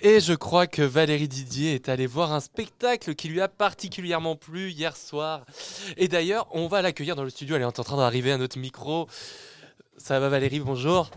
Et 0.00 0.20
je 0.20 0.32
crois 0.32 0.68
que 0.68 0.82
Valérie 0.82 1.26
Didier 1.26 1.74
est 1.74 1.88
allée 1.88 2.06
voir 2.06 2.32
un 2.32 2.40
spectacle 2.40 3.16
qui 3.16 3.28
lui 3.28 3.40
a 3.40 3.48
particulièrement 3.48 4.36
plu 4.36 4.70
hier 4.70 4.96
soir. 4.96 5.44
Et 5.96 6.06
d'ailleurs, 6.06 6.46
on 6.52 6.68
va 6.68 6.82
l'accueillir 6.82 7.16
dans 7.16 7.24
le 7.24 7.30
studio. 7.30 7.56
Elle 7.56 7.62
est 7.62 7.64
en 7.64 7.72
train 7.72 7.96
d'arriver 7.96 8.30
à 8.30 8.38
notre 8.38 8.58
micro. 8.58 9.08
Ça 9.96 10.20
va 10.20 10.28
Valérie, 10.28 10.60
bonjour. 10.60 11.10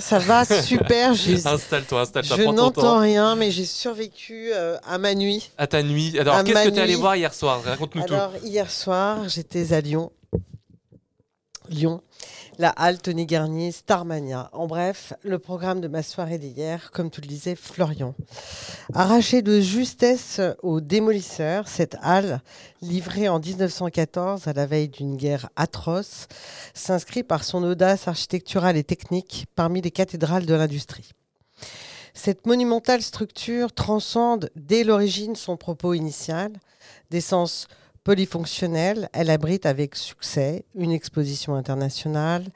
Ça 0.00 0.18
va 0.18 0.44
super. 0.44 1.12
Installe-toi, 1.44 2.02
installe-toi. 2.02 2.36
Je 2.36 2.42
n'entends 2.42 3.00
rien, 3.00 3.34
mais 3.34 3.50
j'ai 3.50 3.64
survécu 3.64 4.50
euh, 4.52 4.76
à 4.86 4.98
ma 4.98 5.14
nuit. 5.14 5.50
À 5.58 5.66
ta 5.66 5.82
nuit. 5.82 6.18
Alors, 6.18 6.44
qu'est-ce 6.44 6.64
que 6.64 6.70
tu 6.70 6.76
es 6.76 6.82
allé 6.82 6.94
voir 6.94 7.16
hier 7.16 7.34
soir? 7.34 7.62
Raconte-nous 7.64 8.04
tout. 8.04 8.14
Alors, 8.14 8.32
hier 8.44 8.70
soir, 8.70 9.28
j'étais 9.28 9.72
à 9.72 9.80
Lyon. 9.80 10.12
Lyon 11.70 12.02
la 12.58 12.70
halle 12.70 12.98
Tony 12.98 13.24
Garnier, 13.24 13.70
Starmania. 13.70 14.50
En 14.52 14.66
bref, 14.66 15.12
le 15.22 15.38
programme 15.38 15.80
de 15.80 15.86
ma 15.86 16.02
soirée 16.02 16.38
d'hier, 16.38 16.90
comme 16.90 17.08
tu 17.08 17.20
le 17.20 17.28
disais, 17.28 17.54
Florian. 17.54 18.14
Arraché 18.94 19.42
de 19.42 19.60
justesse 19.60 20.40
aux 20.62 20.80
démolisseurs, 20.80 21.68
cette 21.68 21.96
halle, 22.02 22.40
livrée 22.82 23.28
en 23.28 23.38
1914 23.38 24.48
à 24.48 24.52
la 24.52 24.66
veille 24.66 24.88
d'une 24.88 25.16
guerre 25.16 25.50
atroce, 25.54 26.26
s'inscrit 26.74 27.22
par 27.22 27.44
son 27.44 27.62
audace 27.62 28.08
architecturale 28.08 28.76
et 28.76 28.84
technique 28.84 29.46
parmi 29.54 29.80
les 29.80 29.92
cathédrales 29.92 30.46
de 30.46 30.54
l'industrie. 30.54 31.12
Cette 32.12 32.44
monumentale 32.44 33.02
structure 33.02 33.72
transcende 33.72 34.50
dès 34.56 34.82
l'origine 34.82 35.36
son 35.36 35.56
propos 35.56 35.94
initial, 35.94 36.52
d'essence 37.10 37.68
Polyfonctionnelle, 38.04 39.08
elle 39.12 39.30
abrite 39.30 39.66
avec 39.66 39.94
succès 39.94 40.64
une 40.74 40.92
exposition 40.92 41.54
internationale, 41.54 42.46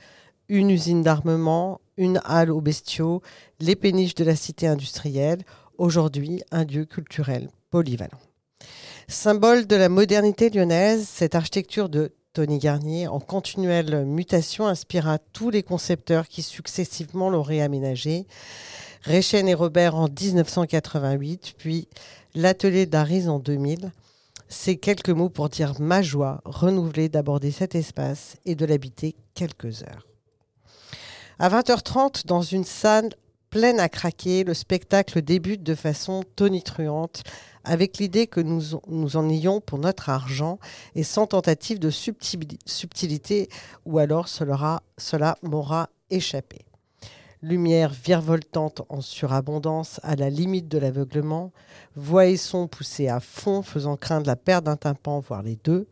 une 0.48 0.70
usine 0.70 1.02
d'armement, 1.02 1.80
une 1.96 2.20
halle 2.24 2.50
aux 2.50 2.60
bestiaux, 2.60 3.22
les 3.60 3.76
péniches 3.76 4.14
de 4.14 4.24
la 4.24 4.36
cité 4.36 4.66
industrielle, 4.66 5.42
aujourd'hui 5.78 6.42
un 6.50 6.64
lieu 6.64 6.84
culturel 6.84 7.48
polyvalent. 7.70 8.20
Symbole 9.08 9.66
de 9.66 9.76
la 9.76 9.88
modernité 9.88 10.48
lyonnaise, 10.50 11.06
cette 11.08 11.34
architecture 11.34 11.88
de 11.88 12.12
Tony 12.32 12.58
Garnier, 12.58 13.08
en 13.08 13.20
continuelle 13.20 14.06
mutation, 14.06 14.66
inspira 14.66 15.18
tous 15.18 15.50
les 15.50 15.62
concepteurs 15.62 16.28
qui 16.28 16.42
successivement 16.42 17.28
l'ont 17.28 17.42
réaménagé. 17.42 18.26
Réchen 19.02 19.48
et 19.48 19.54
Robert 19.54 19.96
en 19.96 20.08
1988, 20.08 21.54
puis 21.58 21.88
l'atelier 22.34 22.86
d'Aris 22.86 23.28
en 23.28 23.38
2000. 23.38 23.90
C'est 24.54 24.76
quelques 24.76 25.08
mots 25.08 25.30
pour 25.30 25.48
dire 25.48 25.80
ma 25.80 26.02
joie 26.02 26.42
renouvelée 26.44 27.08
d'aborder 27.08 27.50
cet 27.50 27.74
espace 27.74 28.36
et 28.44 28.54
de 28.54 28.66
l'habiter 28.66 29.16
quelques 29.34 29.82
heures. 29.82 30.06
À 31.38 31.48
20h30, 31.48 32.26
dans 32.26 32.42
une 32.42 32.62
salle 32.62 33.08
pleine 33.48 33.80
à 33.80 33.88
craquer, 33.88 34.44
le 34.44 34.52
spectacle 34.52 35.22
débute 35.22 35.62
de 35.62 35.74
façon 35.74 36.22
tonitruante 36.36 37.22
avec 37.64 37.96
l'idée 37.96 38.26
que 38.26 38.40
nous, 38.40 38.78
nous 38.88 39.16
en 39.16 39.30
ayons 39.30 39.62
pour 39.62 39.78
notre 39.78 40.10
argent 40.10 40.58
et 40.94 41.02
sans 41.02 41.26
tentative 41.26 41.78
de 41.78 41.88
subtilité 41.90 43.48
ou 43.86 43.98
alors 43.98 44.28
cela 44.28 45.36
m'aura 45.42 45.88
échappé 46.10 46.66
lumière 47.42 47.90
virevoltante 47.90 48.82
en 48.88 49.00
surabondance 49.00 50.00
à 50.04 50.14
la 50.14 50.30
limite 50.30 50.68
de 50.68 50.78
l'aveuglement, 50.78 51.52
voix 51.96 52.26
et 52.26 52.36
son 52.36 52.68
poussés 52.68 53.08
à 53.08 53.20
fond 53.20 53.62
faisant 53.62 53.96
craindre 53.96 54.26
la 54.26 54.36
perte 54.36 54.64
d'un 54.64 54.76
tympan, 54.76 55.20
voire 55.20 55.42
les 55.42 55.58
deux, 55.64 55.88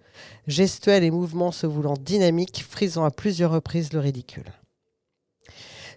gestuels 0.46 1.04
et 1.04 1.10
mouvements 1.10 1.52
se 1.52 1.66
voulant 1.66 1.94
dynamiques, 1.94 2.64
frisant 2.68 3.04
à 3.04 3.10
plusieurs 3.10 3.50
reprises 3.50 3.92
le 3.92 3.98
ridicule. 3.98 4.52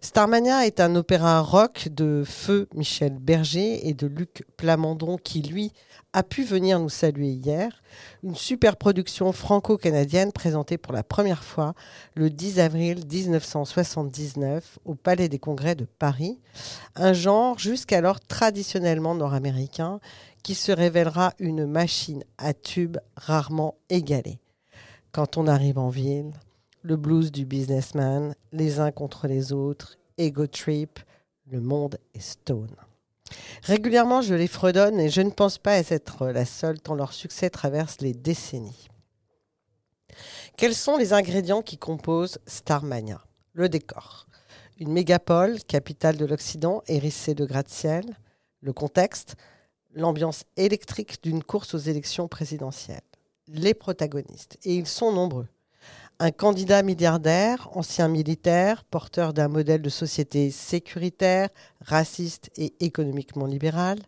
Starmania 0.04 0.68
est 0.68 0.82
un 0.82 0.98
opéra 0.98 1.40
rock 1.40 1.88
de 1.90 2.24
Feu 2.26 2.68
Michel 2.76 3.20
Berger 3.20 3.88
et 3.88 3.94
de 3.94 4.06
Luc 4.06 4.44
Plamondon 4.58 5.16
qui, 5.16 5.42
lui, 5.42 5.72
a 6.12 6.24
pu 6.24 6.44
venir 6.44 6.78
nous 6.82 6.90
saluer 6.90 7.30
hier. 7.30 7.82
Une 8.22 8.36
super 8.36 8.76
production 8.76 9.32
franco-canadienne 9.32 10.34
présentée 10.34 10.78
pour 10.78 10.92
la 10.92 11.04
première 11.04 11.46
fois 11.46 11.74
le 12.16 12.30
10 12.30 12.60
avril 12.60 13.06
1979 13.10 14.78
au 14.84 14.94
Palais 14.94 15.30
des 15.30 15.40
Congrès 15.40 15.76
de 15.76 15.86
Paris. 15.86 16.38
Un 16.96 17.14
genre 17.14 17.58
jusqu'alors 17.58 18.20
traditionnellement 18.20 19.16
nord-américain 19.16 20.02
qui 20.44 20.54
se 20.54 20.74
révélera 20.74 21.32
une 21.40 21.66
machine 21.66 22.26
à 22.38 22.54
tubes 22.54 22.98
rarement 23.16 23.76
égalée. 23.90 24.40
Quand 25.14 25.38
on 25.38 25.48
arrive 25.48 25.78
en 25.80 25.88
ville, 25.88 26.34
le 26.84 26.98
blues 26.98 27.32
du 27.32 27.46
businessman, 27.46 28.36
les 28.52 28.80
uns 28.80 28.92
contre 28.92 29.28
les 29.28 29.54
autres, 29.54 29.98
ego 30.18 30.48
trip, 30.48 31.00
le 31.48 31.62
monde 31.62 31.98
est 32.14 32.20
stone. 32.20 32.76
Régulièrement, 33.64 34.22
je 34.22 34.36
les 34.36 34.48
fredonne 34.48 35.00
et 35.00 35.10
je 35.10 35.22
ne 35.22 35.30
pense 35.30 35.58
pas 35.58 35.78
être 35.78 36.28
la 36.28 36.46
seule 36.46 36.80
tant 36.80 36.94
leur 36.94 37.14
succès 37.14 37.50
traverse 37.50 38.02
les 38.02 38.14
décennies. 38.14 38.90
Quels 40.58 40.76
sont 40.76 40.98
les 40.98 41.14
ingrédients 41.14 41.62
qui 41.62 41.78
composent 41.78 42.38
Starmania? 42.46 43.24
Le 43.54 43.70
décor. 43.70 44.28
Une 44.78 44.92
mégapole, 44.92 45.64
capitale 45.64 46.18
de 46.18 46.26
l'Occident, 46.26 46.84
hérissée 46.88 47.34
de 47.34 47.46
gratte-ciel. 47.46 48.06
Le 48.60 48.74
contexte, 48.74 49.36
l'ambiance 49.94 50.44
électrique 50.58 51.24
d'une 51.24 51.44
course 51.44 51.74
aux 51.74 51.80
élections 51.80 52.28
présidentielles. 52.28 53.02
Les 53.48 53.74
protagonistes, 53.74 54.58
et 54.64 54.76
ils 54.76 54.88
sont 54.88 55.12
nombreux 55.12 55.48
un 56.20 56.32
candidat 56.32 56.84
milliardaire, 56.84 57.70
ancien 57.74 58.08
militaire, 58.08 58.84
porteur 58.84 59.34
d'un 59.34 59.48
modèle 59.48 59.82
de 59.82 59.90
société 59.90 60.52
sécuritaire, 60.52 61.50
raciste 61.82 62.50
et 62.56 62.74
économiquement 62.80 63.46
libéral, 63.46 64.00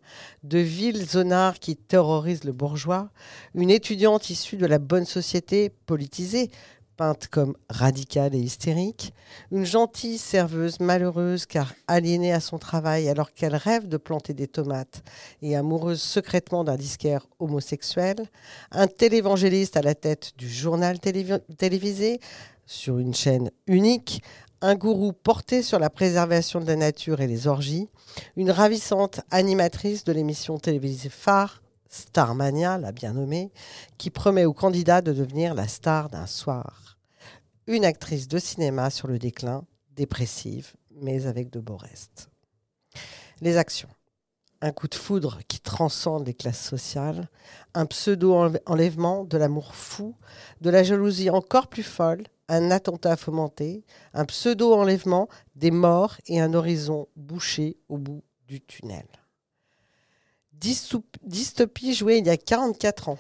de 0.44 0.60
villes 0.60 1.06
zonards 1.06 1.60
qui 1.60 1.76
terrorisent 1.76 2.44
le 2.44 2.54
bourgeois, 2.54 3.10
une 3.54 3.70
étudiante 3.70 4.30
issue 4.30 4.58
de 4.58 4.66
la 4.66 4.80
bonne 4.80 5.06
société 5.06 5.70
politisée, 5.86 6.52
peinte 6.96 7.28
comme 7.28 7.56
radicale 7.70 8.36
et 8.36 8.40
hystérique, 8.40 9.14
une 9.52 9.66
gentille 9.66 10.18
serveuse 10.18 10.80
malheureuse 10.80 11.46
car 11.46 11.74
aliénée 11.88 12.34
à 12.34 12.40
son 12.40 12.58
travail 12.58 13.10
alors 13.10 13.34
qu'elle 13.34 13.56
rêve 13.56 13.88
de 13.88 13.98
planter 13.98 14.34
des 14.34 14.48
tomates 14.48 15.04
et 15.42 15.56
amoureuse 15.56 16.02
secrètement 16.02 16.64
d'un 16.64 16.76
disquaire 16.76 17.28
homosexuel, 17.40 18.16
un 18.72 18.88
télévangéliste 18.88 19.78
à 19.78 19.82
la 19.82 19.96
tête 19.96 20.34
du 20.38 20.50
journal 20.50 21.00
télévisé 21.00 22.20
sur 22.66 22.98
une 22.98 23.14
chaîne 23.14 23.52
unique, 23.68 24.24
un 24.62 24.76
gourou 24.76 25.14
porté 25.14 25.62
sur 25.62 25.80
la 25.80 25.90
préservation 25.90 26.60
de 26.60 26.66
la 26.66 26.76
nature 26.76 27.22
et 27.22 27.28
les 27.28 27.48
orgies, 27.48 27.90
une 28.36 28.52
ravissante 28.52 29.22
animatrice 29.32 30.04
de 30.04 30.12
l'émission 30.12 30.58
télévisée 30.58 31.10
phare 31.10 31.62
Starmania, 31.96 32.78
la 32.78 32.92
bien 32.92 33.14
nommée, 33.14 33.52
qui 33.98 34.10
promet 34.10 34.46
aux 34.46 34.54
candidats 34.54 35.02
de 35.02 35.14
devenir 35.14 35.54
la 35.54 35.68
star 35.68 36.10
d'un 36.10 36.28
soir 36.28 36.85
une 37.68 37.86
actrice 37.86 38.28
de 38.28 38.38
cinéma 38.38 38.90
sur 38.90 39.08
le 39.08 39.18
déclin, 39.18 39.66
dépressive, 39.96 40.74
mais 40.92 41.26
avec 41.26 41.50
de 41.50 41.60
beaux 41.60 41.78
restes. 41.78 42.30
Les 43.42 43.58
actions. 43.58 43.90
Un 44.62 44.72
coup 44.72 44.88
de 44.88 44.96
foudre 44.96 45.40
qui 45.48 45.60
transcende 45.60 46.26
les 46.26 46.34
classes 46.34 46.64
sociales, 46.64 47.30
un 47.74 47.86
pseudo-enlèvement, 47.86 49.26
de 49.26 49.38
l'amour 49.38 49.76
fou, 49.76 50.16
de 50.62 50.70
la 50.70 50.84
jalousie 50.84 51.30
encore 51.30 51.68
plus 51.68 51.84
folle, 51.84 52.24
un 52.48 52.72
attentat 52.72 53.18
fomenté, 53.18 53.84
un 54.14 54.26
pseudo-enlèvement, 54.26 55.28
des 55.56 55.72
morts 55.72 56.18
et 56.28 56.40
un 56.40 56.54
horizon 56.54 57.08
bouché 57.16 57.78
au 57.90 57.98
bout 57.98 58.24
du 58.48 58.62
tunnel. 58.62 59.08
Dystopie 60.54 61.94
jouée 61.94 62.18
il 62.18 62.26
y 62.26 62.30
a 62.30 62.38
44 62.38 63.10
ans. 63.10 63.20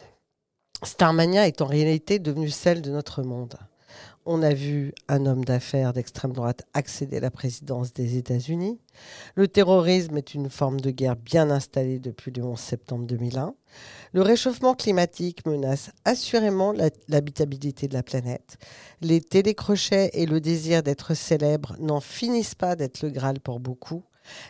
Starmania 0.84 1.48
est 1.48 1.62
en 1.62 1.66
réalité 1.66 2.20
devenue 2.20 2.50
celle 2.50 2.82
de 2.82 2.92
notre 2.92 3.24
monde 3.24 3.58
on 4.26 4.42
a 4.42 4.54
vu 4.54 4.94
un 5.08 5.26
homme 5.26 5.46
d'affaires 5.46 5.94
d'extrême 5.94 6.34
droite 6.34 6.64
accéder 6.74 7.18
à 7.18 7.22
la 7.22 7.32
présidence 7.32 7.94
des 7.94 8.18
États-Unis. 8.18 8.80
Le 9.36 9.48
terrorisme 9.48 10.18
est 10.18 10.34
une 10.34 10.50
forme 10.50 10.80
de 10.82 10.90
guerre 10.90 11.16
bien 11.16 11.52
installée 11.52 12.00
depuis 12.00 12.32
le 12.32 12.44
11 12.44 12.60
septembre 12.60 13.06
2001. 13.06 13.54
Le 14.14 14.22
réchauffement 14.22 14.74
climatique 14.74 15.46
menace 15.46 15.92
assurément 16.06 16.74
l'habitabilité 17.08 17.88
de 17.88 17.94
la 17.94 18.04
planète. 18.04 18.58
Les 19.02 19.22
télécrochets 19.22 20.10
et 20.14 20.26
le 20.26 20.42
désir 20.42 20.82
d'être 20.82 21.14
célèbre 21.14 21.76
n'en 21.80 22.00
finissent 22.00 22.56
pas 22.56 22.76
d'être 22.76 23.04
le 23.04 23.10
Graal 23.10 23.40
pour 23.40 23.60
beaucoup. 23.60 24.04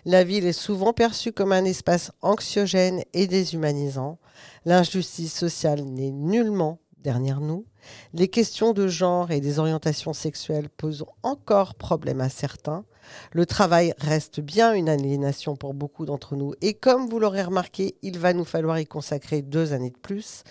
La 0.05 0.23
ville 0.23 0.45
est 0.45 0.53
souvent 0.53 0.93
perçue 0.93 1.33
comme 1.33 1.51
un 1.51 1.65
espace 1.65 2.11
anxiogène 2.21 3.03
et 3.13 3.27
déshumanisant. 3.27 4.19
L'injustice 4.63 5.33
sociale 5.33 5.83
n'est 5.83 6.11
nullement 6.11 6.79
derrière 7.05 7.39
nous. 7.39 7.65
Les 8.13 8.27
questions 8.27 8.73
de 8.73 8.87
genre 8.87 9.29
et 9.29 9.39
des 9.39 9.59
orientations 9.59 10.11
sexuelles 10.11 10.69
posent 10.69 11.05
encore 11.21 11.75
problème 11.75 12.19
à 12.19 12.29
certains. 12.29 12.83
Le 13.31 13.45
travail 13.45 13.93
reste 13.99 14.39
bien 14.39 14.73
une 14.73 14.89
aliénation 14.89 15.55
pour 15.55 15.75
beaucoup 15.75 16.05
d'entre 16.05 16.35
nous 16.35 16.53
et 16.61 16.73
comme 16.73 17.07
vous 17.07 17.19
l'aurez 17.19 17.43
remarqué, 17.43 17.95
il 18.01 18.17
va 18.17 18.33
nous 18.33 18.43
falloir 18.43 18.79
y 18.79 18.87
consacrer 18.87 19.43
deux 19.43 19.71
années 19.71 19.91
de 19.91 19.97
plus. 19.97 20.43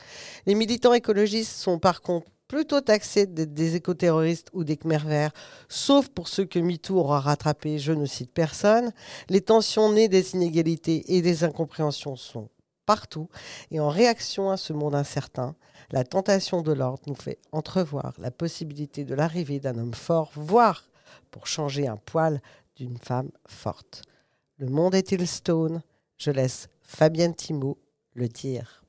Les 0.46 0.54
militants 0.54 0.94
écologistes 0.94 1.56
sont 1.56 1.80
par 1.80 2.00
contre 2.00 2.30
plutôt 2.46 2.80
taxés 2.80 3.26
d'être 3.26 3.52
des 3.52 3.74
écoterroristes 3.74 4.48
ou 4.52 4.62
des 4.62 4.76
Khmer 4.76 5.04
verts, 5.04 5.32
sauf 5.68 6.08
pour 6.08 6.28
ceux 6.28 6.44
que 6.44 6.60
MeToo 6.60 6.98
aura 7.00 7.18
rattrapés, 7.18 7.80
je 7.80 7.92
ne 7.92 8.06
cite 8.06 8.30
personne. 8.32 8.92
Les 9.28 9.40
tensions 9.40 9.90
nées 9.90 10.08
des 10.08 10.34
inégalités 10.34 11.16
et 11.16 11.20
des 11.20 11.42
incompréhensions 11.42 12.14
sont 12.14 12.48
partout. 12.86 13.28
Et 13.70 13.81
en 13.81 13.88
réaction 13.88 14.50
à 14.50 14.56
ce 14.56 14.72
monde 14.72 14.94
incertain, 14.94 15.54
la 15.90 16.04
tentation 16.04 16.62
de 16.62 16.72
l'ordre 16.72 17.02
nous 17.06 17.14
fait 17.14 17.38
entrevoir 17.52 18.14
la 18.19 18.31
possibilité 18.31 19.04
de 19.04 19.14
l'arrivée 19.14 19.60
d'un 19.60 19.78
homme 19.78 19.94
fort, 19.94 20.31
voire 20.34 20.88
pour 21.31 21.46
changer 21.46 21.88
un 21.88 21.96
poil 21.96 22.40
d'une 22.76 22.98
femme 22.98 23.31
forte. 23.46 24.02
Le 24.58 24.69
monde 24.69 24.94
est-il 24.94 25.26
stone? 25.26 25.82
Je 26.16 26.31
laisse 26.31 26.69
Fabienne 26.82 27.34
Thibault 27.34 27.78
le 28.14 28.28
dire. 28.28 28.83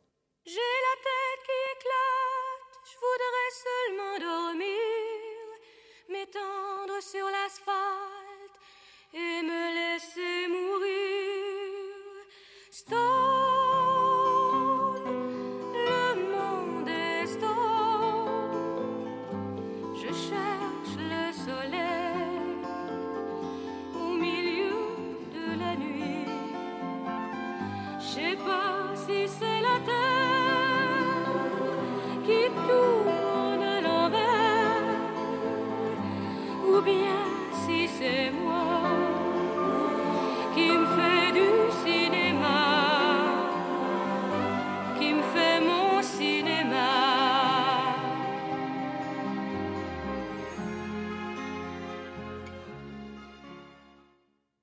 Je 20.08 20.14
cherche 20.14 20.98
le 21.00 21.34
soleil 21.34 22.62
au 23.96 24.14
milieu 24.14 24.78
de 25.34 25.60
la 25.60 25.76
nuit. 25.76 26.28
Je 28.00 28.06
sais 28.06 28.36
pas 28.36 28.96
si 28.96 29.28
c'est 29.28 29.62
la 29.62 29.80
terre 29.84 30.25